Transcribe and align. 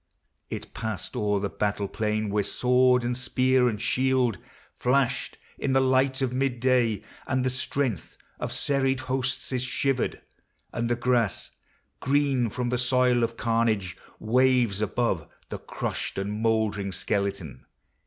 It 0.49 0.73
passed 0.73 1.15
o'er 1.15 1.39
The 1.39 1.47
battle 1.49 1.87
plain 1.87 2.31
where 2.31 2.41
sword 2.43 3.03
and 3.03 3.15
spear 3.15 3.69
and 3.69 3.79
shield 3.79 4.39
Flashed 4.73 5.37
in 5.59 5.73
the 5.73 5.79
light 5.79 6.23
of 6.23 6.33
midday, 6.33 7.03
and 7.27 7.45
the 7.45 7.51
strength 7.51 8.17
Of 8.39 8.51
serried 8.51 9.01
hosts 9.01 9.51
is 9.51 9.61
shivered, 9.61 10.19
and 10.73 10.89
the 10.89 10.95
grass, 10.95 11.51
Green 11.99 12.49
from 12.49 12.69
the 12.69 12.79
soil 12.79 13.21
of 13.23 13.37
carnage, 13.37 13.95
waves 14.17 14.81
above 14.81 15.27
The 15.49 15.59
crushed 15.59 16.17
and 16.17 16.33
moldering 16.41 16.93
skeleton. 16.93 17.67